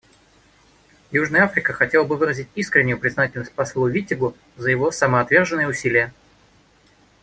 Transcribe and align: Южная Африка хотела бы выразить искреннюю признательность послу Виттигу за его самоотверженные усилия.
Южная 1.11 1.43
Африка 1.43 1.73
хотела 1.73 2.05
бы 2.05 2.17
выразить 2.17 2.47
искреннюю 2.55 2.97
признательность 2.97 3.53
послу 3.53 3.85
Виттигу 3.87 4.35
за 4.57 4.71
его 4.71 4.89
самоотверженные 4.89 5.67
усилия. 5.69 6.11